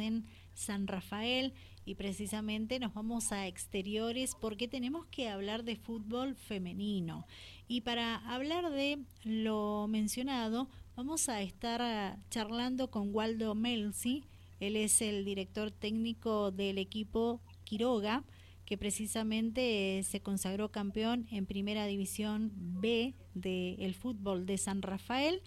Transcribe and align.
en 0.00 0.24
San 0.54 0.86
Rafael 0.86 1.52
y 1.86 1.96
precisamente 1.96 2.78
nos 2.78 2.94
vamos 2.94 3.32
a 3.32 3.46
exteriores 3.46 4.34
porque 4.40 4.68
tenemos 4.68 5.06
que 5.06 5.28
hablar 5.28 5.64
de 5.64 5.76
fútbol 5.76 6.34
femenino. 6.34 7.26
Y 7.68 7.82
para 7.82 8.16
hablar 8.32 8.70
de 8.70 8.98
lo 9.24 9.86
mencionado, 9.88 10.68
vamos 10.96 11.28
a 11.28 11.42
estar 11.42 11.82
ah, 11.82 12.18
charlando 12.30 12.90
con 12.90 13.14
Waldo 13.14 13.54
Melzi. 13.54 14.24
Él 14.60 14.76
es 14.76 15.02
el 15.02 15.24
director 15.24 15.70
técnico 15.70 16.50
del 16.50 16.78
equipo 16.78 17.40
Quiroga, 17.64 18.24
que 18.64 18.78
precisamente 18.78 20.02
se 20.04 20.20
consagró 20.20 20.70
campeón 20.70 21.26
en 21.30 21.44
Primera 21.44 21.84
División 21.86 22.50
B 22.54 23.14
del 23.34 23.94
fútbol 23.94 24.46
de 24.46 24.56
San 24.56 24.80
Rafael 24.80 25.42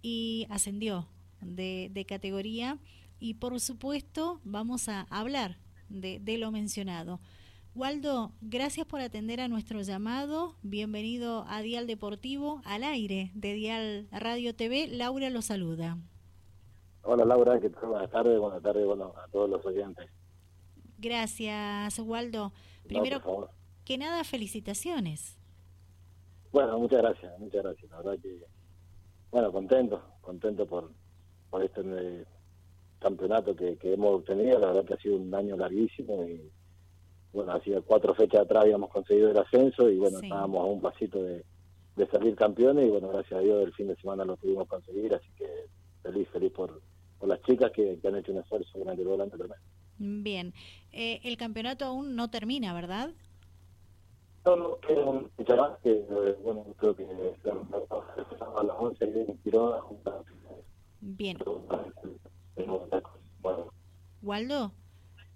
y 0.00 0.46
ascendió 0.48 1.06
de, 1.42 1.90
de 1.92 2.04
categoría 2.06 2.78
y 3.22 3.34
por 3.34 3.58
supuesto 3.60 4.40
vamos 4.42 4.88
a 4.88 5.06
hablar 5.08 5.56
de, 5.88 6.20
lo 6.38 6.50
mencionado. 6.50 7.20
Waldo, 7.74 8.32
gracias 8.40 8.84
por 8.84 9.00
atender 9.00 9.40
a 9.40 9.46
nuestro 9.46 9.80
llamado. 9.80 10.56
Bienvenido 10.62 11.44
a 11.46 11.62
Dial 11.62 11.86
Deportivo, 11.86 12.60
al 12.64 12.82
aire 12.82 13.30
de 13.34 13.54
Dial 13.54 14.08
Radio 14.10 14.56
TV. 14.56 14.88
Laura 14.88 15.30
lo 15.30 15.40
saluda. 15.40 15.98
Hola 17.04 17.24
Laura, 17.24 17.60
¿qué 17.60 17.70
tal? 17.70 17.90
Buenas 17.90 18.10
tardes, 18.10 18.38
buenas 18.40 18.60
tardes 18.60 18.84
bueno, 18.84 19.14
a 19.16 19.28
todos 19.28 19.48
los 19.48 19.64
oyentes. 19.64 20.10
Gracias, 20.98 21.98
Waldo. 22.00 22.52
Primero 22.88 23.50
que 23.84 23.98
nada, 23.98 24.24
felicitaciones. 24.24 25.38
Bueno, 26.50 26.76
muchas 26.78 27.00
gracias, 27.00 27.38
muchas 27.38 27.62
gracias. 27.62 27.88
La 27.88 27.98
verdad 27.98 28.18
que, 28.20 28.46
bueno, 29.30 29.52
contento, 29.52 30.02
contento 30.20 30.66
por, 30.66 30.90
por 31.50 31.64
este 31.64 31.82
campeonato 33.02 33.54
que, 33.54 33.76
hemos 33.82 34.20
obtenido, 34.20 34.58
la 34.58 34.68
verdad 34.68 34.84
que 34.84 34.94
ha 34.94 34.98
sido 34.98 35.16
un 35.16 35.34
año 35.34 35.56
larguísimo 35.56 36.24
y 36.24 36.50
bueno, 37.32 37.52
hacía 37.52 37.80
cuatro 37.80 38.14
fechas 38.14 38.42
atrás 38.42 38.64
habíamos 38.64 38.90
conseguido 38.90 39.30
el 39.30 39.38
ascenso 39.38 39.88
y 39.90 39.98
bueno, 39.98 40.18
estábamos 40.20 40.60
a 40.60 40.64
un 40.64 40.80
pasito 40.80 41.22
de, 41.22 41.44
salir 42.10 42.34
campeones 42.34 42.86
y 42.86 42.90
bueno, 42.90 43.08
gracias 43.08 43.38
a 43.38 43.42
Dios 43.42 43.64
el 43.64 43.72
fin 43.74 43.88
de 43.88 43.96
semana 43.96 44.24
lo 44.24 44.36
pudimos 44.36 44.68
conseguir, 44.68 45.14
así 45.14 45.28
que 45.36 45.46
feliz, 46.02 46.28
feliz 46.30 46.52
por, 46.52 46.80
por 47.18 47.28
las 47.28 47.40
chicas 47.42 47.70
que, 47.72 47.98
han 48.04 48.16
hecho 48.16 48.32
un 48.32 48.38
esfuerzo 48.38 48.78
grande 48.80 49.04
volante 49.04 49.36
también. 49.36 49.60
Bien, 49.98 50.54
eh, 50.92 51.20
el 51.24 51.36
campeonato 51.36 51.84
aún 51.84 52.16
no 52.16 52.28
termina, 52.30 52.74
¿verdad? 52.74 53.10
No, 54.44 54.56
no, 54.56 54.78
queda 54.78 55.04
un 55.04 55.30
más 55.56 55.78
que, 55.82 55.90
eh, 55.92 56.36
bueno, 56.42 56.66
creo 56.76 56.96
que 56.96 57.04
a 57.04 58.62
las 58.64 58.76
11 58.76 59.04
en 59.04 59.38
Quiroga. 59.38 59.84
Bien. 61.00 61.38
Waldo, 64.22 64.72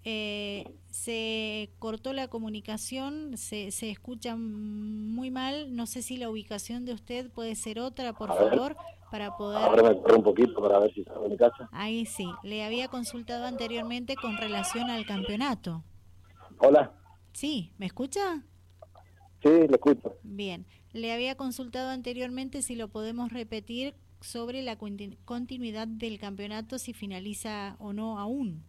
eh, 0.03 0.63
se 0.89 1.69
cortó 1.79 2.13
la 2.13 2.29
comunicación, 2.29 3.35
se, 3.37 3.71
se 3.71 3.89
escucha 3.89 4.35
muy 4.37 5.31
mal. 5.31 5.75
No 5.75 5.85
sé 5.85 6.01
si 6.01 6.17
la 6.17 6.29
ubicación 6.29 6.85
de 6.85 6.93
usted 6.93 7.29
puede 7.29 7.55
ser 7.55 7.79
otra, 7.79 8.13
por 8.13 8.29
favor, 8.29 8.77
para 9.11 9.35
poder. 9.35 9.61
Ahora 9.61 9.83
me 9.83 10.15
un 10.15 10.23
poquito 10.23 10.61
para 10.61 10.79
ver 10.79 10.93
si 10.93 11.01
está 11.01 11.13
en 11.15 11.29
mi 11.29 11.37
casa. 11.37 11.69
Ahí 11.71 12.05
sí. 12.05 12.27
Le 12.43 12.63
había 12.63 12.87
consultado 12.87 13.45
anteriormente 13.45 14.15
con 14.15 14.37
relación 14.37 14.89
al 14.89 15.05
campeonato. 15.05 15.83
Hola. 16.59 16.93
Sí, 17.33 17.73
¿me 17.77 17.85
escucha? 17.85 18.43
Sí, 19.43 19.49
le 19.49 19.75
escucho. 19.75 20.15
Bien. 20.23 20.65
Le 20.93 21.11
había 21.11 21.35
consultado 21.35 21.89
anteriormente 21.89 22.61
si 22.61 22.75
lo 22.75 22.87
podemos 22.87 23.31
repetir 23.31 23.93
sobre 24.27 24.61
la 24.61 24.77
continuidad 24.77 25.87
del 25.87 26.19
campeonato 26.19 26.77
si 26.77 26.93
finaliza 26.93 27.77
o 27.79 27.93
no 27.93 28.19
aún. 28.19 28.61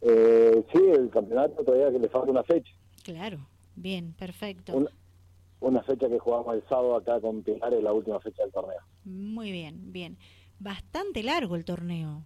Eh, 0.00 0.64
sí, 0.72 0.78
el 0.78 1.10
campeonato 1.10 1.62
todavía 1.62 1.92
que 1.92 1.98
le 1.98 2.08
falta 2.08 2.30
una 2.30 2.42
fecha. 2.42 2.72
Claro, 3.04 3.46
bien, 3.76 4.14
perfecto. 4.18 4.88
Una, 5.60 5.82
fecha 5.82 6.08
que 6.08 6.18
jugamos 6.18 6.54
el 6.54 6.62
sábado 6.66 6.96
acá 6.96 7.20
con 7.20 7.42
Pilar, 7.42 7.74
es 7.74 7.82
la 7.82 7.92
última 7.92 8.18
fecha 8.20 8.42
del 8.42 8.52
torneo. 8.52 8.80
Muy 9.04 9.52
bien, 9.52 9.92
bien. 9.92 10.16
Bastante 10.58 11.22
largo 11.22 11.54
el 11.54 11.66
torneo. 11.66 12.24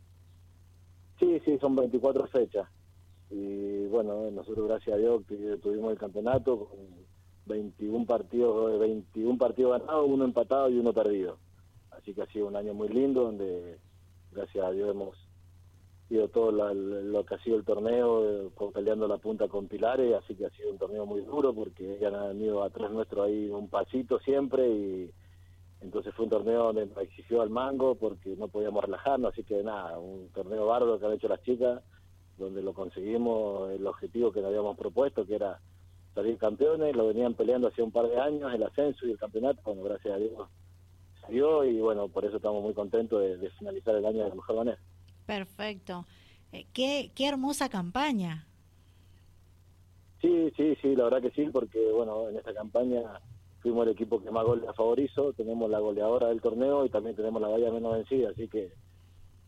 Sí, 1.19 1.41
sí, 1.45 1.59
son 1.61 1.75
24 1.75 2.29
fechas. 2.29 2.69
Y 3.31 3.87
bueno, 3.87 4.31
nosotros 4.31 4.69
gracias 4.69 4.95
a 4.95 4.99
Dios 4.99 5.25
tuvimos 5.61 5.91
el 5.91 5.99
campeonato 5.99 6.67
con 6.67 6.79
21 7.47 8.07
partidos, 8.07 8.79
21 8.79 9.39
partidos 9.39 9.81
ganados, 9.81 10.09
uno 10.09 10.25
empatado 10.25 10.71
y 10.71 10.79
uno 10.79 10.93
perdido. 10.93 11.39
Así 12.05 12.13
que 12.13 12.21
ha 12.21 12.27
sido 12.27 12.49
un 12.49 12.57
año 12.57 12.75
muy 12.75 12.89
lindo 12.89 13.23
donde, 13.23 13.79
gracias 14.31 14.63
a 14.63 14.71
Dios, 14.73 14.91
hemos 14.91 15.17
ido 16.11 16.29
todo 16.29 16.53
lo 16.53 17.25
que 17.25 17.35
ha 17.35 17.39
sido 17.39 17.57
el 17.57 17.65
torneo, 17.65 18.45
eh, 18.47 18.51
peleando 18.75 19.09
la 19.09 19.17
punta 19.17 19.49
con 19.49 19.69
Pilares, 19.69 20.15
así 20.15 20.35
que 20.35 20.45
ha 20.45 20.51
sido 20.51 20.71
un 20.71 20.77
torneo 20.77 21.07
muy 21.07 21.23
duro 21.23 21.55
porque 21.55 21.97
ya 21.99 22.09
han 22.09 22.39
ido 22.43 22.63
atrás 22.63 22.91
nuestro 22.91 23.23
ahí 23.23 23.49
un 23.49 23.71
pasito 23.71 24.19
siempre 24.19 24.69
y 24.69 25.11
entonces 25.81 26.15
fue 26.15 26.27
un 26.27 26.31
torneo 26.33 26.75
donde 26.75 26.91
exigió 27.01 27.41
al 27.41 27.49
mango 27.49 27.95
porque 27.95 28.37
no 28.37 28.49
podíamos 28.49 28.85
relajarnos, 28.85 29.33
así 29.33 29.43
que 29.43 29.63
nada, 29.63 29.99
un 29.99 30.29
torneo 30.29 30.67
bárbaro 30.67 31.01
que 31.01 31.07
han 31.07 31.13
hecho 31.13 31.29
las 31.29 31.43
chicas, 31.43 31.83
donde 32.37 32.61
lo 32.61 32.75
conseguimos 32.75 33.71
el 33.71 33.87
objetivo 33.87 34.31
que 34.31 34.43
nos 34.43 34.49
habíamos 34.49 34.77
propuesto, 34.77 35.25
que 35.25 35.37
era 35.37 35.59
salir 36.15 36.37
campeones, 36.37 36.95
lo 36.95 37.07
venían 37.07 37.33
peleando 37.33 37.69
hace 37.69 37.81
un 37.81 37.93
par 37.93 38.09
de 38.09 38.21
años, 38.21 38.53
el 38.53 38.63
ascenso 38.63 39.07
y 39.07 39.13
el 39.13 39.19
campeonato, 39.19 39.63
bueno, 39.65 39.85
gracias 39.85 40.15
a 40.15 40.19
Dios 40.19 40.49
y 41.29 41.81
bueno, 41.81 42.09
por 42.09 42.25
eso 42.25 42.37
estamos 42.37 42.63
muy 42.63 42.75
contentos 42.75 43.21
de, 43.21 43.51
finalizar 43.59 43.95
el 43.97 44.07
año 44.07 44.23
de 44.23 44.29
la 44.29 44.35
mejor 44.35 44.57
manera. 44.57 44.79
Perfecto. 45.27 46.07
Eh, 46.53 46.67
qué, 46.73 47.11
qué 47.15 47.29
hermosa 47.29 47.69
campaña. 47.69 48.47
Sí, 50.21 50.53
sí, 50.57 50.77
sí, 50.81 50.97
la 50.97 51.05
verdad 51.05 51.23
que 51.23 51.31
sí, 51.31 51.51
porque 51.53 51.91
bueno, 51.93 52.29
en 52.29 52.37
esta 52.37 52.55
campaña 52.55 53.03
fuimos 53.61 53.87
el 53.87 53.93
equipo 53.93 54.23
que 54.23 54.31
más 54.31 54.45
goles 54.45 54.65
favorizo, 54.77 55.33
tenemos 55.33 55.71
la 55.71 55.81
goleadora 55.81 56.29
del 56.29 56.41
torneo 56.41 56.85
y 56.85 56.91
también 56.91 57.17
tenemos 57.17 57.41
la 57.43 57.49
valla 57.49 57.71
menos 57.71 57.95
vencida, 57.95 58.31
así 58.31 58.49
que 58.49 58.73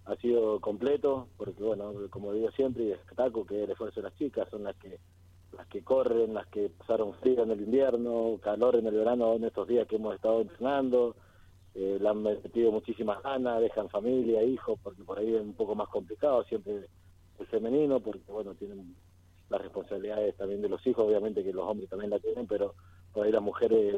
ha 0.07 0.17
sido 0.17 0.61
completo, 0.61 1.29
porque 1.37 1.63
bueno, 1.63 1.93
como 2.11 2.33
digo 2.33 2.51
siempre, 2.53 2.85
y 2.85 2.89
destaco 2.89 3.45
que 3.45 3.65
el 3.65 3.71
esfuerzo 3.71 4.01
de 4.01 4.09
las 4.09 4.19
chicas 4.19 4.49
son 4.51 4.65
las 4.65 4.77
que 4.77 4.99
las 5.53 5.67
que 5.69 5.83
corren, 5.83 6.35
las 6.35 6.47
que 6.49 6.69
pasaron 6.69 7.15
frío 7.15 7.43
en 7.43 7.51
el 7.51 7.61
invierno, 7.61 8.39
calor 8.43 8.77
en 8.77 8.87
el 8.87 8.95
verano 8.95 9.35
en 9.35 9.45
estos 9.45 9.67
días 9.67 9.87
que 9.87 9.97
hemos 9.97 10.15
estado 10.15 10.43
entrenando, 10.43 11.17
eh, 11.79 11.99
le 12.01 12.09
han 12.09 12.23
metido 12.23 12.73
muchísimas 12.73 13.23
ganas, 13.23 13.61
dejan 13.61 13.91
familia, 13.91 14.43
hijos, 14.43 14.79
porque 14.83 15.05
por 15.05 15.19
ahí 15.19 15.35
es 15.35 15.43
un 15.43 15.53
poco 15.53 15.75
más 15.75 15.89
complicado 15.89 16.43
siempre 16.45 16.89
el 17.39 17.47
femenino, 17.49 18.01
porque 18.01 18.33
bueno, 18.33 18.55
tienen 18.55 18.97
las 19.51 19.61
responsabilidades 19.61 20.35
también 20.37 20.63
de 20.63 20.71
los 20.71 20.85
hijos, 20.87 21.07
obviamente 21.07 21.45
que 21.45 21.53
los 21.53 21.69
hombres 21.69 21.91
también 21.91 22.11
la 22.11 22.19
tienen, 22.19 22.47
pero 22.47 22.75
por 23.13 23.27
ahí 23.27 23.33
las 23.33 23.43
mujeres 23.43 23.95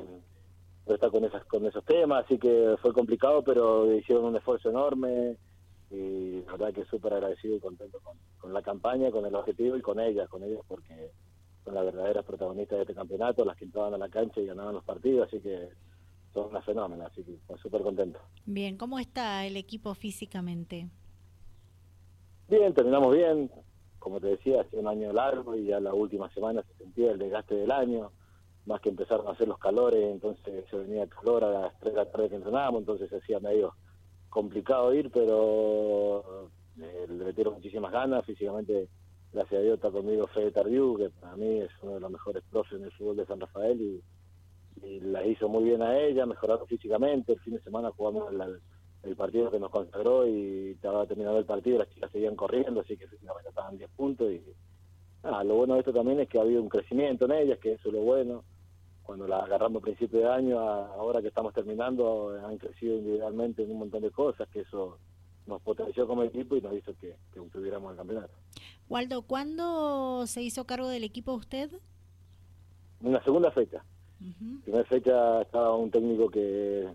no 0.89 0.95
están 0.95 1.11
con 1.11 1.25
esas 1.25 1.45
con 1.45 1.65
esos 1.67 1.85
temas, 1.85 2.25
así 2.25 2.37
que 2.37 2.75
fue 2.83 2.93
complicado, 2.93 3.45
pero 3.45 3.95
hicieron 3.95 4.25
un 4.25 4.37
esfuerzo 4.37 4.71
enorme 4.71 5.37
y 5.93 6.43
la 6.47 6.53
verdad 6.53 6.75
que 6.75 6.85
súper 6.87 7.15
agradecido 7.15 7.55
y 7.55 7.61
contento 7.61 8.01
con, 8.03 8.17
con, 8.41 8.53
la 8.53 8.61
campaña, 8.61 9.13
con 9.13 9.25
el 9.25 9.35
objetivo 9.37 9.77
y 9.77 9.83
con 9.83 10.01
ellas, 10.01 10.29
con 10.29 10.43
ellas 10.43 10.63
porque 10.67 11.13
son 11.65 11.75
las 11.75 11.85
verdaderas 11.85 12.25
protagonistas 12.25 12.79
de 12.79 12.83
este 12.83 12.95
campeonato, 12.95 13.45
las 13.45 13.57
que 13.57 13.67
entraban 13.67 13.95
a 13.95 13.99
la 13.99 14.09
cancha 14.09 14.41
y 14.41 14.47
ganaban 14.47 14.75
los 14.75 14.85
partidos, 14.85 15.29
así 15.29 15.41
que 15.41 15.69
son 16.43 16.51
una 16.51 16.63
fenómena, 16.63 17.07
así 17.07 17.23
que 17.23 17.39
súper 17.59 17.83
contento. 17.83 18.21
Bien, 18.47 18.77
¿cómo 18.77 18.99
está 18.99 19.45
el 19.47 19.57
equipo 19.57 19.95
físicamente? 19.95 20.89
Bien, 22.49 22.73
terminamos 22.73 23.15
bien. 23.15 23.51
Como 23.99 24.21
te 24.21 24.29
decía, 24.29 24.61
hace 24.61 24.77
un 24.77 24.87
año 24.87 25.13
largo 25.13 25.57
y 25.57 25.67
ya 25.67 25.81
la 25.81 25.93
última 25.93 26.33
semana 26.33 26.63
se 26.63 26.85
sentía 26.85 27.11
el 27.11 27.19
desgaste 27.19 27.55
del 27.57 27.71
año, 27.73 28.13
más 28.65 28.81
que 28.81 28.91
empezaron 28.91 29.27
a 29.27 29.33
hacer 29.33 29.49
los 29.49 29.59
calores, 29.59 30.03
entonces 30.05 30.65
se 30.71 30.77
venía 30.77 31.03
el 31.03 31.09
calor 31.09 31.45
a 31.45 31.51
las 31.51 31.79
3 31.81 31.93
de 31.93 31.99
la 31.99 32.11
tarde 32.11 32.29
que 32.29 32.37
entrenábamos, 32.37 32.81
entonces 32.81 33.11
se 33.11 33.17
hacía 33.17 33.41
medio 33.41 33.75
complicado 34.31 34.95
ir, 34.95 35.11
pero 35.11 36.49
eh, 36.81 37.07
le 37.09 37.25
metieron 37.25 37.55
muchísimas 37.55 37.91
ganas, 37.91 38.25
físicamente, 38.25 38.89
gracias 39.33 39.61
a 39.61 39.63
Dios 39.65 39.75
está 39.75 39.91
conmigo 39.91 40.27
Fede 40.29 40.53
Tardiu, 40.53 40.97
que 40.97 41.11
para 41.11 41.37
mí 41.37 41.61
es 41.61 41.71
uno 41.83 41.95
de 41.95 42.01
los 42.01 42.11
mejores 42.11 42.45
profes 42.51 42.79
en 42.79 42.85
el 42.85 42.93
fútbol 42.93 43.17
de 43.17 43.27
San 43.27 43.41
Rafael 43.41 43.81
y 43.81 44.03
y 44.85 45.01
la 45.01 45.27
hizo 45.27 45.49
muy 45.49 45.65
bien 45.65 45.83
a 45.83 45.99
ella, 45.99 46.27
mejoraron 46.27 46.67
físicamente, 46.67 47.33
el 47.33 47.41
fin 47.41 47.55
de 47.55 47.63
semana 47.63 47.91
jugamos 47.91 48.33
el, 49.03 49.17
partido 49.17 49.51
que 49.51 49.59
nos 49.59 49.71
consagró 49.71 50.27
y 50.27 50.73
estaba 50.73 51.07
terminado 51.07 51.39
el 51.39 51.45
partido, 51.45 51.79
las 51.79 51.89
chicas 51.91 52.11
seguían 52.13 52.37
corriendo, 52.37 52.81
así 52.81 52.97
que 52.97 53.09
físicamente 53.09 53.49
estaban 53.49 53.79
10 53.79 53.91
puntos 53.91 54.31
y 54.31 54.43
nada, 55.23 55.43
lo 55.45 55.57
bueno 55.57 55.75
de 55.75 55.81
esto 55.81 55.93
también 55.93 56.21
es 56.21 56.29
que 56.29 56.39
ha 56.39 56.43
habido 56.43 56.63
un 56.63 56.69
crecimiento 56.69 57.25
en 57.25 57.33
ellas, 57.33 57.59
que 57.59 57.73
eso 57.73 57.89
es 57.89 57.95
lo 57.95 58.01
bueno, 58.01 58.45
cuando 59.03 59.27
las 59.27 59.45
agarramos 59.45 59.81
a 59.81 59.85
principio 59.85 60.21
de 60.21 60.29
año, 60.29 60.59
ahora 60.59 61.23
que 61.23 61.29
estamos 61.29 61.55
terminando, 61.55 62.39
han 62.45 62.59
crecido 62.59 62.97
individualmente 62.97 63.63
en 63.63 63.71
un 63.71 63.79
montón 63.79 64.03
de 64.03 64.11
cosas, 64.11 64.47
que 64.51 64.61
eso 64.61 64.99
nos 65.47 65.63
potenció 65.63 66.07
como 66.07 66.23
equipo 66.23 66.57
y 66.57 66.61
nos 66.61 66.75
hizo 66.75 66.95
que, 67.01 67.17
que 67.33 67.41
tuviéramos 67.51 67.93
el 67.93 67.97
campeonato. 67.97 68.35
Waldo, 68.89 69.23
¿cuándo 69.23 70.27
se 70.27 70.43
hizo 70.43 70.67
cargo 70.67 70.89
del 70.89 71.05
equipo 71.05 71.33
usted? 71.33 71.71
En 73.03 73.13
la 73.13 73.23
segunda 73.25 73.51
fecha. 73.51 73.83
En 74.21 74.61
primera 74.63 74.85
fecha 74.85 75.43
estaba 75.43 75.77
un 75.77 75.91
técnico 75.91 76.29
que, 76.29 76.89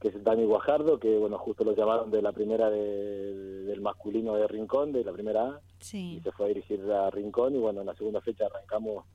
que 0.00 0.08
es 0.08 0.22
Dani 0.22 0.44
Guajardo, 0.44 0.98
que 0.98 1.16
bueno, 1.16 1.38
justo 1.38 1.64
lo 1.64 1.74
llamaron 1.74 2.10
de 2.10 2.20
la 2.20 2.32
primera 2.32 2.68
del 2.68 3.80
masculino 3.80 4.34
de 4.34 4.46
Rincón, 4.46 4.92
de 4.92 5.02
la 5.04 5.12
primera 5.12 5.48
A, 5.48 5.60
y 5.92 6.20
se 6.20 6.32
fue 6.32 6.46
a 6.46 6.48
dirigir 6.48 6.82
a 6.92 7.10
Rincón, 7.10 7.54
y 7.54 7.58
bueno, 7.58 7.80
en 7.80 7.86
la 7.86 7.94
segunda 7.94 8.20
fecha 8.20 8.46
arrancamos 8.46 9.06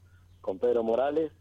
con 0.41 0.57
Pedro 0.57 0.83
Morales, 0.83 1.31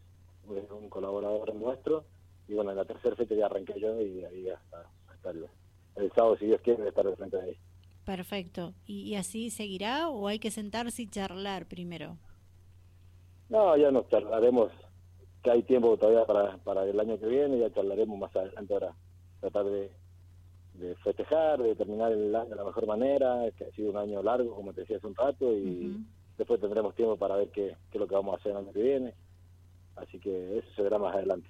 un 0.46 0.88
colaborador 0.88 1.55
nuestro, 1.55 2.05
y 2.46 2.55
bueno, 2.55 2.70
en 2.70 2.76
la 2.76 2.85
tercera 2.85 3.17
fecha 3.17 3.35
ya 3.35 3.46
arranqué 3.46 3.79
yo 3.79 4.00
y 4.00 4.25
ahí 4.25 4.49
hasta, 4.49 4.90
hasta 5.08 5.31
el, 5.31 6.12
sábado, 6.14 6.37
si 6.37 6.46
Dios 6.46 6.61
quiere, 6.62 6.88
estar 6.88 7.06
de 7.06 7.17
frente 7.17 7.37
de 7.37 7.43
ahí. 7.43 7.56
Perfecto. 8.05 8.73
¿Y, 8.87 9.14
así 9.17 9.50
seguirá 9.50 10.08
o 10.08 10.29
hay 10.29 10.38
que 10.38 10.50
sentarse 10.50 11.02
y 11.02 11.06
charlar 11.08 11.67
primero? 11.67 12.17
No, 13.50 13.76
ya 13.76 13.90
nos 13.90 14.08
charlaremos, 14.08 14.70
que 15.48 15.54
hay 15.54 15.62
tiempo 15.62 15.96
todavía 15.96 16.26
para, 16.26 16.58
para 16.58 16.84
el 16.84 17.00
año 17.00 17.18
que 17.18 17.26
viene, 17.26 17.58
ya 17.58 17.72
charlaremos 17.72 18.18
más 18.18 18.36
adelante 18.36 18.74
ahora, 18.74 18.94
tratar 19.40 19.64
de, 19.64 19.90
festejar, 21.02 21.62
de 21.62 21.74
terminar 21.74 22.12
el 22.12 22.36
año 22.36 22.50
de 22.50 22.56
la 22.56 22.64
mejor 22.64 22.86
manera, 22.86 23.50
que 23.56 23.64
ha 23.64 23.70
sido 23.72 23.90
un 23.90 23.96
año 23.96 24.22
largo, 24.22 24.54
como 24.54 24.74
te 24.74 24.82
decía 24.82 24.98
hace 24.98 25.06
un 25.06 25.14
rato, 25.14 25.50
y 25.56 25.96
después 26.36 26.60
tendremos 26.60 26.94
tiempo 26.94 27.16
para 27.16 27.36
ver 27.36 27.48
qué, 27.48 27.74
qué 27.90 27.96
es 27.96 28.00
lo 28.00 28.06
que 28.06 28.14
vamos 28.14 28.34
a 28.34 28.36
hacer 28.36 28.52
el 28.52 28.58
año 28.58 28.72
que 28.72 28.82
viene. 28.82 29.14
Así 29.96 30.18
que 30.20 30.58
eso 30.58 30.68
se 30.76 30.82
verá 30.82 30.98
más 30.98 31.14
adelante. 31.14 31.48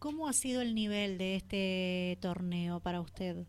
¿Cómo 0.00 0.26
ha 0.26 0.32
sido 0.32 0.60
el 0.60 0.74
nivel 0.74 1.16
de 1.16 1.36
este 1.36 2.18
torneo 2.20 2.80
para 2.80 3.00
usted? 3.00 3.46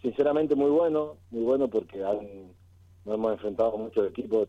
sinceramente 0.00 0.54
muy 0.54 0.70
bueno, 0.70 1.18
muy 1.30 1.42
bueno 1.42 1.68
porque 1.68 1.98
nos 1.98 3.14
hemos 3.14 3.32
enfrentado 3.32 3.74
a 3.74 3.78
muchos 3.78 4.08
equipos. 4.08 4.48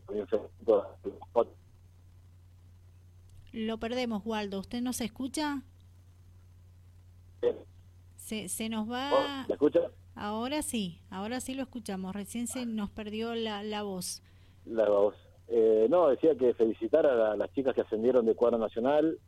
Lo 3.52 3.78
perdemos, 3.78 4.22
Waldo. 4.24 4.60
¿Usted 4.60 4.80
nos 4.80 5.00
escucha? 5.00 5.62
Se, 8.16 8.48
se 8.48 8.68
nos 8.68 8.90
va... 8.90 9.46
¿Me 9.48 9.54
escucha? 9.54 9.80
Ahora 10.14 10.62
sí, 10.62 11.00
ahora 11.10 11.40
sí 11.40 11.54
lo 11.54 11.62
escuchamos. 11.62 12.14
Recién 12.14 12.46
se 12.46 12.66
nos 12.66 12.90
perdió 12.90 13.34
la, 13.34 13.62
la 13.62 13.82
voz. 13.82 14.22
La 14.64 14.88
voz. 14.88 15.14
Eh, 15.48 15.86
no, 15.90 16.08
decía 16.08 16.34
que 16.34 16.54
felicitar 16.54 17.06
a, 17.06 17.36
las 17.36 17.52
chicas 17.52 17.74
que 17.74 17.82
ascendieron 17.82 18.24
de 18.24 18.34
cuadro 18.34 18.58
nacional, 18.58 19.18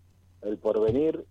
el 0.42 0.58
porvenir, 0.58 1.24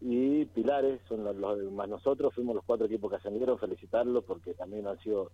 y 0.00 0.44
Pilares, 0.46 1.00
son 1.08 1.24
los, 1.24 1.72
más 1.72 1.88
nosotros, 1.88 2.32
fuimos 2.34 2.54
los 2.54 2.64
cuatro 2.64 2.86
equipos 2.86 3.10
que 3.10 3.16
ascendieron, 3.16 3.58
felicitarlos 3.58 4.22
porque 4.24 4.54
también 4.54 4.86
han 4.86 4.98
sido 5.00 5.32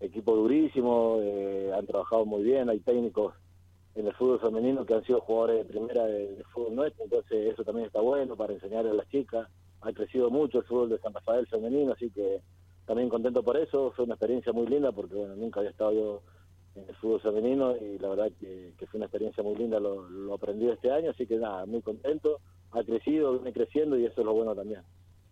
equipos 0.00 0.36
durísimos, 0.36 1.20
eh, 1.22 1.72
han 1.74 1.86
trabajado 1.86 2.26
muy 2.26 2.42
bien, 2.42 2.68
hay 2.68 2.80
técnicos 2.80 3.34
en 3.94 4.06
el 4.06 4.14
fútbol 4.14 4.40
femenino 4.40 4.86
que 4.86 4.94
han 4.94 5.04
sido 5.04 5.20
jugadores 5.20 5.58
de 5.58 5.72
primera 5.72 6.04
de, 6.04 6.42
fútbol 6.52 6.76
nuestro, 6.76 7.04
entonces 7.04 7.52
eso 7.52 7.64
también 7.64 7.86
está 7.86 8.00
bueno 8.00 8.36
para 8.36 8.52
enseñar 8.52 8.86
a 8.86 8.92
las 8.92 9.08
chicas, 9.08 9.48
ha 9.80 9.92
crecido 9.92 10.30
mucho 10.30 10.58
el 10.58 10.64
fútbol 10.64 10.90
de 10.90 10.98
San 10.98 11.12
Rafael 11.12 11.46
femenino, 11.46 11.92
así 11.92 12.10
que 12.10 12.40
también 12.86 13.08
contento 13.08 13.42
por 13.42 13.56
eso, 13.56 13.92
fue 13.92 14.04
una 14.04 14.14
experiencia 14.14 14.52
muy 14.52 14.66
linda 14.66 14.92
porque 14.92 15.14
bueno, 15.14 15.36
nunca 15.36 15.60
había 15.60 15.70
estado 15.70 15.92
yo 15.92 16.22
en 16.74 16.88
el 16.88 16.94
fútbol 16.96 17.20
femenino 17.20 17.76
y 17.76 17.98
la 17.98 18.08
verdad 18.08 18.32
que, 18.40 18.74
fue 18.90 18.98
una 18.98 19.06
experiencia 19.06 19.42
muy 19.42 19.56
linda, 19.56 19.78
lo, 19.78 20.08
lo 20.08 20.34
aprendí 20.34 20.68
este 20.68 20.90
año, 20.90 21.10
así 21.10 21.26
que 21.26 21.36
nada, 21.36 21.66
muy 21.66 21.82
contento 21.82 22.40
ha 22.72 22.82
crecido, 22.82 23.34
viene 23.34 23.52
creciendo 23.52 23.98
y 23.98 24.06
eso 24.06 24.20
es 24.20 24.24
lo 24.24 24.32
bueno 24.32 24.54
también. 24.54 24.82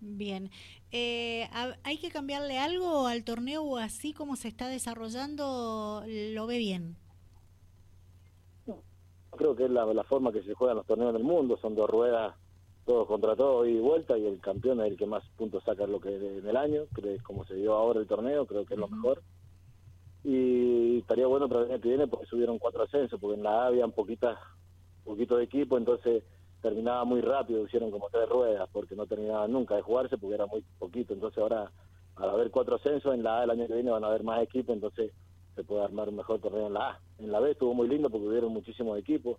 Bien. 0.00 0.50
Eh, 0.92 1.46
¿Hay 1.82 1.98
que 1.98 2.10
cambiarle 2.10 2.58
algo 2.58 3.06
al 3.06 3.22
torneo 3.24 3.76
así 3.76 4.14
como 4.14 4.36
se 4.36 4.48
está 4.48 4.68
desarrollando 4.68 6.02
lo 6.06 6.46
ve 6.46 6.58
bien? 6.58 6.96
Creo 9.40 9.56
que 9.56 9.64
es 9.64 9.70
la, 9.70 10.04
forma 10.04 10.32
que 10.32 10.42
se 10.42 10.52
juegan 10.52 10.76
los 10.76 10.86
torneos 10.86 11.14
del 11.14 11.24
mundo, 11.24 11.56
son 11.62 11.74
dos 11.74 11.88
ruedas, 11.88 12.34
todos 12.84 13.06
contra 13.08 13.34
todos 13.34 13.66
y 13.66 13.78
vuelta 13.78 14.18
y 14.18 14.26
el 14.26 14.38
campeón 14.38 14.80
es 14.80 14.90
el 14.90 14.98
que 14.98 15.06
más 15.06 15.24
puntos 15.38 15.64
saca 15.64 15.86
lo 15.86 15.98
que 15.98 16.14
en 16.14 16.46
el 16.46 16.56
año, 16.58 16.82
creo 16.92 17.16
como 17.22 17.46
se 17.46 17.54
dio 17.54 17.72
ahora 17.72 18.00
el 18.00 18.06
torneo, 18.06 18.44
creo 18.44 18.66
que 18.66 18.74
es 18.74 18.80
lo 18.80 18.88
mejor. 18.88 19.22
Y 20.24 20.98
estaría 20.98 21.26
bueno 21.26 21.48
para 21.48 21.62
el 21.62 21.70
año 21.70 21.80
que 21.80 21.88
viene 21.88 22.06
porque 22.06 22.26
subieron 22.26 22.58
cuatro 22.58 22.82
ascensos, 22.82 23.18
porque 23.18 23.38
en 23.38 23.42
la 23.42 23.62
A 23.62 23.66
había 23.68 23.86
un 23.86 23.92
poquito 23.92 24.28
de 25.38 25.44
equipo, 25.44 25.78
entonces 25.78 26.22
terminaba 26.60 27.04
muy 27.04 27.22
rápido, 27.22 27.64
hicieron 27.64 27.90
como 27.90 28.10
tres 28.10 28.28
ruedas 28.28 28.68
porque 28.70 28.94
no 28.94 29.06
terminaba 29.06 29.48
nunca 29.48 29.74
de 29.76 29.82
jugarse 29.82 30.18
porque 30.18 30.34
era 30.34 30.46
muy 30.46 30.62
poquito. 30.78 31.14
Entonces 31.14 31.38
ahora, 31.38 31.72
al 32.16 32.28
haber 32.28 32.50
cuatro 32.50 32.76
ascensos, 32.76 33.14
en 33.14 33.22
la 33.22 33.40
A 33.40 33.44
el 33.44 33.50
año 33.52 33.66
que 33.66 33.74
viene 33.74 33.90
van 33.90 34.04
a 34.04 34.08
haber 34.08 34.22
más 34.22 34.42
equipos, 34.42 34.74
entonces 34.74 35.12
se 35.60 35.64
puede 35.64 35.84
armar 35.84 36.08
un 36.08 36.16
mejor 36.16 36.40
torneo 36.40 36.68
en 36.68 36.72
la 36.72 36.90
A. 36.90 37.00
En 37.18 37.30
la 37.30 37.38
B 37.38 37.50
estuvo 37.50 37.74
muy 37.74 37.86
lindo 37.86 38.08
porque 38.08 38.26
hubieron 38.26 38.52
muchísimos 38.52 38.98
equipos. 38.98 39.38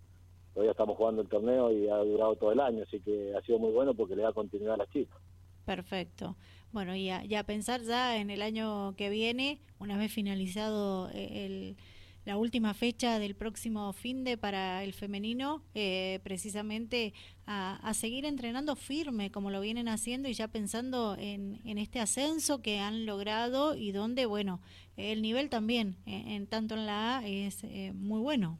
Todavía 0.54 0.72
estamos 0.72 0.96
jugando 0.96 1.24
el 1.24 1.30
torneo 1.30 1.72
y 1.72 1.90
ha 1.90 1.98
durado 1.98 2.36
todo 2.36 2.52
el 2.52 2.60
año, 2.60 2.84
así 2.84 3.00
que 3.00 3.34
ha 3.36 3.42
sido 3.42 3.58
muy 3.58 3.72
bueno 3.72 3.96
porque 3.96 4.16
le 4.16 4.22
da 4.22 4.34
continuidad 4.34 4.76
a 4.76 4.78
las 4.78 4.90
chicas. 4.90 5.18
Perfecto. 5.66 6.36
Bueno, 6.72 6.96
y 6.96 7.10
a, 7.10 7.26
y 7.26 7.34
a 7.36 7.44
pensar 7.44 7.82
ya 7.82 8.18
en 8.18 8.30
el 8.30 8.42
año 8.42 8.94
que 8.96 9.10
viene, 9.10 9.62
una 9.80 9.98
vez 9.98 10.14
finalizado 10.14 11.10
eh, 11.10 11.46
el 11.46 11.78
la 12.26 12.38
última 12.38 12.74
fecha 12.74 13.20
del 13.20 13.36
próximo 13.36 13.92
fin 13.94 14.24
de 14.24 14.38
para 14.38 14.84
el 14.84 14.94
femenino, 14.94 15.64
eh, 15.74 16.20
precisamente 16.24 17.14
a, 17.46 17.94
seguir 17.94 18.26
entrenando 18.26 18.76
firme 18.76 19.32
como 19.32 19.50
lo 19.50 19.60
vienen 19.60 19.88
haciendo 19.88 20.30
y 20.30 20.34
ya 20.34 20.48
pensando 20.48 21.16
en, 21.18 21.60
en 21.66 21.78
este 21.78 22.00
ascenso 22.00 22.62
que 22.62 22.80
han 22.80 23.06
logrado 23.06 23.76
y 23.76 23.92
donde, 23.92 24.26
bueno, 24.26 24.62
el 24.96 25.22
nivel 25.22 25.50
también, 25.50 25.98
en, 26.06 26.48
tanto 26.48 26.76
en 26.76 26.86
la 26.86 27.18
A, 27.18 27.28
es 27.28 27.64
eh, 27.64 27.92
muy 27.94 28.22
bueno. 28.22 28.60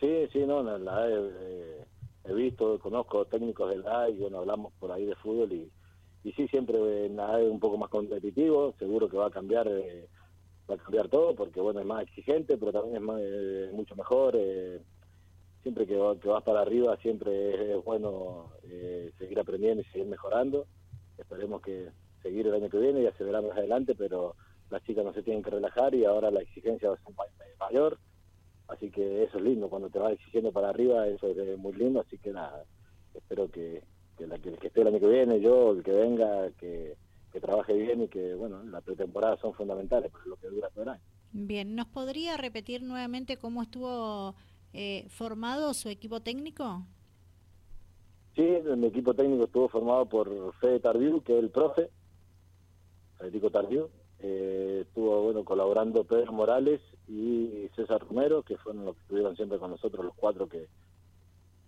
Sí, 0.00 0.28
sí, 0.32 0.38
no, 0.46 0.60
en 0.60 0.84
la 0.84 0.96
A 0.96 1.08
eh, 1.10 1.84
he 2.24 2.34
visto, 2.34 2.78
conozco 2.78 3.24
técnicos 3.26 3.70
de 3.70 3.78
la 3.78 4.02
A 4.02 4.10
y 4.10 4.16
bueno, 4.16 4.38
hablamos 4.38 4.72
por 4.78 4.92
ahí 4.92 5.04
de 5.04 5.16
fútbol 5.16 5.52
y, 5.52 5.70
y 6.24 6.32
sí, 6.32 6.46
siempre 6.48 7.06
en 7.06 7.16
la 7.16 7.34
A 7.34 7.40
es 7.40 7.50
un 7.50 7.60
poco 7.60 7.76
más 7.76 7.90
competitivo, 7.90 8.74
seguro 8.78 9.08
que 9.08 9.16
va 9.16 9.26
a 9.26 9.30
cambiar 9.30 9.68
va 10.70 10.74
a 10.74 10.78
cambiar 10.78 11.08
todo 11.08 11.34
porque 11.34 11.60
bueno 11.60 11.80
es 11.80 11.86
más 11.86 12.02
exigente 12.02 12.58
pero 12.58 12.72
también 12.72 12.96
es 12.96 13.02
más, 13.02 13.20
eh, 13.22 13.70
mucho 13.72 13.96
mejor 13.96 14.34
eh, 14.36 14.80
siempre 15.62 15.86
que, 15.86 15.96
vas 15.96 16.42
para 16.44 16.60
arriba 16.60 16.96
siempre 16.98 17.74
es, 17.74 17.84
bueno 17.84 18.52
eh, 18.64 19.12
seguir 19.18 19.38
aprendiendo 19.40 19.82
y 19.82 19.84
seguir 19.86 20.06
mejorando. 20.06 20.66
Esperemos 21.16 21.60
que 21.62 21.88
seguir 22.22 22.46
el 22.46 22.54
año 22.54 22.68
que 22.68 22.78
viene 22.78 23.02
y 23.02 23.12
se 23.16 23.24
verá 23.24 23.40
más 23.42 23.56
adelante 23.56 23.94
pero 23.94 24.36
las 24.70 24.82
chicas 24.84 25.04
no 25.04 25.12
se 25.12 25.22
tienen 25.22 25.42
que 25.42 25.50
relajar 25.50 25.94
y 25.94 26.04
ahora 26.04 26.30
la 26.30 26.40
exigencia 26.40 26.90
va 26.90 26.94
a 26.94 26.98
ser 26.98 27.56
mayor. 27.58 27.98
Así 28.68 28.90
que 28.90 29.24
eso 29.24 29.38
es 29.38 29.44
lindo 29.44 29.68
cuando 29.68 29.88
te 29.88 29.98
vas 29.98 30.12
exigiendo 30.12 30.52
para 30.52 30.68
arriba 30.68 31.08
eso 31.08 31.28
es 31.28 31.58
muy 31.58 31.72
lindo. 31.72 32.00
Así 32.00 32.18
que 32.18 32.30
nada 32.32 32.64
espero 33.14 33.50
que, 33.50 33.82
que, 34.16 34.26
la, 34.26 34.38
que 34.38 34.50
el 34.50 34.58
que 34.58 34.68
esté 34.68 34.82
el 34.82 34.88
año 34.88 35.00
que 35.00 35.08
viene 35.08 35.40
yo 35.40 35.72
el 35.72 35.82
que 35.82 35.92
venga 35.92 36.50
que 36.52 36.96
que 37.32 37.40
trabaje 37.40 37.74
bien 37.74 38.02
y 38.02 38.08
que, 38.08 38.34
bueno, 38.34 38.62
la 38.64 38.80
pretemporada 38.80 39.36
son 39.38 39.54
fundamentales 39.54 40.10
para 40.10 40.24
lo 40.26 40.36
que 40.36 40.48
dura 40.48 40.68
todo 40.70 40.82
el 40.84 40.88
año. 40.90 41.02
Bien, 41.32 41.74
¿nos 41.74 41.86
podría 41.88 42.36
repetir 42.36 42.82
nuevamente 42.82 43.36
cómo 43.36 43.62
estuvo 43.62 44.34
eh, 44.72 45.06
formado 45.08 45.74
su 45.74 45.88
equipo 45.88 46.20
técnico? 46.20 46.86
Sí, 48.34 48.46
mi 48.76 48.86
equipo 48.86 49.14
técnico 49.14 49.44
estuvo 49.44 49.68
formado 49.68 50.06
por 50.06 50.54
Fede 50.60 50.80
Tardiu, 50.80 51.22
que 51.22 51.36
es 51.36 51.42
el 51.42 51.50
profe, 51.50 51.90
Federico 53.18 53.50
Tardiu. 53.50 53.88
Eh, 54.20 54.84
estuvo 54.86 55.22
bueno 55.22 55.44
colaborando 55.44 56.04
Pedro 56.04 56.32
Morales 56.32 56.80
y 57.06 57.68
César 57.76 58.00
Romero, 58.00 58.42
que 58.42 58.56
fueron 58.56 58.84
los 58.84 58.94
que 58.96 59.02
estuvieron 59.02 59.36
siempre 59.36 59.58
con 59.58 59.70
nosotros, 59.70 60.04
los 60.04 60.14
cuatro 60.14 60.48
que, 60.48 60.68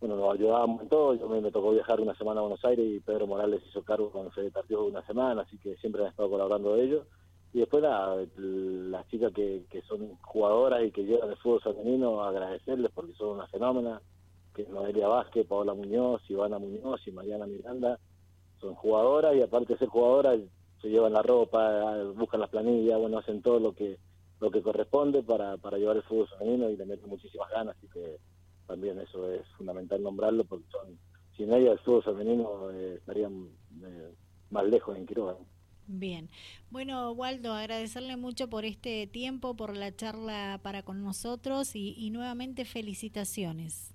bueno, 0.01 0.17
nos 0.17 0.35
ayudábamos 0.35 0.83
en 0.83 0.89
todo. 0.89 1.15
Yo 1.15 1.29
me, 1.29 1.51
tocó 1.51 1.73
viajar 1.73 2.01
una 2.01 2.15
semana 2.15 2.41
a 2.41 2.43
Buenos 2.43 2.65
Aires 2.65 2.87
y 2.89 3.01
Pedro 3.01 3.27
Morales 3.27 3.63
hizo 3.69 3.83
cargo 3.83 4.11
con 4.11 4.31
Fede 4.33 4.51
Partido 4.51 4.85
una 4.85 5.05
semana, 5.07 5.43
así 5.43 5.59
que 5.59 5.77
siempre 5.77 6.03
han 6.03 6.09
estado 6.09 6.31
colaborando 6.31 6.75
de 6.75 6.85
ellos. 6.85 7.07
Y 7.53 7.59
después 7.59 7.83
las 7.83 9.09
chicas 9.09 9.33
que, 9.33 9.65
que 9.69 9.83
son 9.83 10.17
jugadoras 10.23 10.83
y 10.85 10.91
que 10.91 11.05
llevan 11.05 11.31
el 11.31 11.37
fútbol 11.37 11.61
femenino, 11.61 12.23
agradecerles 12.23 12.91
porque 12.95 13.13
son 13.15 13.37
una 13.37 13.47
fenómena, 13.49 14.01
que 14.55 14.65
Noelia 14.65 15.09
Vázquez, 15.09 15.47
Paola 15.47 15.75
Muñoz, 15.75 16.23
Ivana 16.29 16.59
Muñoz 16.59 17.07
y 17.07 17.11
Mariana 17.11 17.47
Miranda, 17.47 17.99
son 18.61 18.75
jugadoras 18.75 19.35
y 19.35 19.43
aparte 19.43 19.75
de 19.75 19.79
ser 19.81 19.89
jugadoras, 19.89 20.41
se 20.81 20.89
llevan 20.89 21.13
la 21.13 21.23
ropa, 21.23 22.05
buscan 22.15 22.41
las 22.41 22.51
planillas, 22.51 22.99
bueno, 22.99 23.19
hacen 23.19 23.43
todo 23.43 23.61
lo 23.61 23.73
que 23.73 23.99
lo 24.41 24.51
que 24.51 24.63
corresponde 24.63 25.23
para, 25.23 25.59
para 25.59 25.77
llevar 25.77 25.97
el 25.97 26.03
fútbol 26.03 26.27
femenino 26.29 26.71
y 26.71 26.77
le 26.77 26.87
meten 26.87 27.11
muchísimas 27.11 27.51
ganas, 27.51 27.77
así 27.77 27.87
que 27.89 28.17
también 28.71 29.01
eso 29.01 29.33
es 29.33 29.45
fundamental 29.59 30.01
nombrarlo 30.01 30.45
porque 30.45 30.65
son, 30.71 30.97
sin 31.37 31.53
ellas 31.53 31.73
el 31.73 31.79
fútbol 31.81 32.05
femenino 32.05 32.71
eh, 32.71 32.95
estarían 32.99 33.49
eh, 33.83 34.13
más 34.51 34.65
lejos 34.65 34.97
en 34.97 35.07
Quiroga. 35.07 35.37
Bien. 35.89 36.29
Bueno, 36.71 37.11
Waldo, 37.11 37.53
agradecerle 37.53 38.17
mucho 38.17 38.49
por 38.49 38.65
este 38.65 39.09
tiempo, 39.09 39.57
por 39.57 39.77
la 39.77 39.91
charla 39.97 40.61
para 40.63 40.85
con 40.85 41.03
nosotros 41.03 41.75
y, 41.75 42.11
nuevamente 42.11 42.65
felicitaciones. 42.65 43.93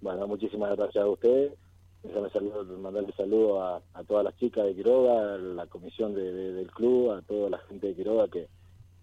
Bueno, 0.00 0.28
muchísimas 0.28 0.76
gracias 0.76 1.02
a 1.02 1.08
usted. 1.08 1.54
Déjame 2.04 2.30
saludar, 2.30 2.64
mandarle 2.78 3.12
saludo 3.14 3.62
a, 3.62 3.82
a, 3.94 4.04
todas 4.04 4.24
las 4.24 4.36
chicas 4.36 4.64
de 4.64 4.76
Quiroga, 4.76 5.34
a 5.34 5.38
la 5.38 5.66
comisión 5.66 6.14
de, 6.14 6.32
del 6.52 6.70
club, 6.70 7.10
a 7.10 7.22
toda 7.22 7.50
la 7.50 7.58
gente 7.58 7.88
de 7.88 7.94
Quiroga 7.96 8.28
que 8.28 8.48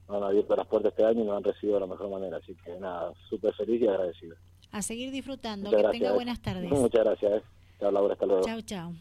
nos 0.07 0.17
han 0.17 0.23
abierto 0.23 0.55
las 0.55 0.67
puertas 0.67 0.93
este 0.93 1.03
año 1.03 1.23
y 1.23 1.25
nos 1.25 1.35
han 1.35 1.43
recibido 1.43 1.75
de 1.75 1.81
la 1.81 1.93
mejor 1.93 2.09
manera. 2.09 2.37
Así 2.37 2.55
que 2.63 2.79
nada, 2.79 3.13
súper 3.29 3.53
feliz 3.55 3.81
y 3.81 3.87
agradecido 3.87 4.37
a 4.71 4.81
seguir 4.81 5.11
disfrutando. 5.11 5.71
que 5.71 5.83
tenga 5.91 6.13
buenas 6.13 6.41
tardes. 6.41 6.69
Muchas 6.69 7.03
gracias. 7.03 7.31
Eh. 7.31 7.43
Chao, 7.79 7.91
Laura. 7.91 8.13
Hasta 8.13 8.25
luego. 8.25 8.43
Chao, 8.43 8.61
chao. 8.61 8.93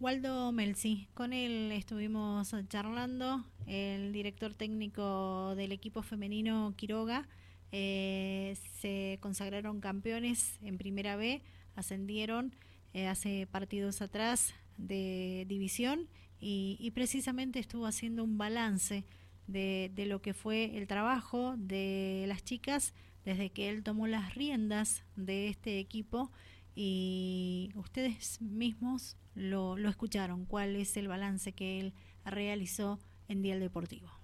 Waldo 0.00 0.50
Melzi, 0.50 1.06
con 1.14 1.32
él 1.32 1.70
estuvimos 1.70 2.52
charlando, 2.68 3.44
el 3.68 4.12
director 4.12 4.52
técnico 4.52 5.54
del 5.54 5.70
equipo 5.70 6.02
femenino 6.02 6.74
Quiroga. 6.76 7.28
Eh, 7.70 8.56
se 8.80 9.18
consagraron 9.20 9.80
campeones 9.80 10.58
en 10.60 10.76
Primera 10.76 11.14
B, 11.14 11.40
ascendieron 11.76 12.52
eh, 12.94 13.06
hace 13.06 13.46
partidos 13.46 14.02
atrás 14.02 14.54
de 14.76 15.44
división 15.48 16.08
y, 16.40 16.90
precisamente 16.96 17.60
estuvo 17.60 17.86
haciendo 17.86 18.24
un 18.24 18.36
balance 18.36 19.04
de, 19.46 19.92
de, 19.94 20.06
lo 20.06 20.20
que 20.20 20.34
fue 20.34 20.76
el 20.76 20.88
trabajo 20.88 21.54
de 21.56 22.24
las 22.26 22.42
chicas 22.42 22.92
desde 23.24 23.50
que 23.50 23.68
él 23.68 23.82
tomó 23.82 24.06
las 24.06 24.34
riendas 24.34 25.04
de 25.16 25.48
este 25.48 25.78
equipo 25.78 26.30
y 26.74 27.70
ustedes 27.74 28.40
mismos 28.40 29.16
lo, 29.34 29.76
lo 29.76 29.88
escucharon, 29.88 30.46
cuál 30.46 30.76
es 30.76 30.96
el 30.96 31.08
balance 31.08 31.52
que 31.52 31.80
él 31.80 31.94
realizó 32.24 32.98
en 33.28 33.42
Día 33.42 33.58
Deportivo. 33.58 34.21